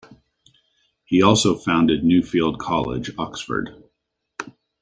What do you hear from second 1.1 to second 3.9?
also founded Nuffield College, Oxford.